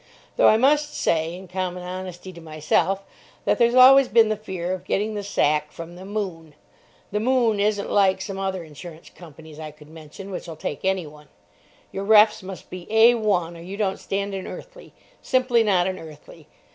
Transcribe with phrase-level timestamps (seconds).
[0.35, 3.03] Though I must say, in common honesty to myself,
[3.45, 6.55] that there's always been the fear of getting the sack from the "Moon."
[7.11, 11.27] The "Moon" isn't like some other insurance companies I could mention which'll take anyone.
[11.91, 12.41] Your refs.
[12.41, 14.91] must be A1, or you don't stand an earthly.
[15.21, 16.47] Simply not an earthly.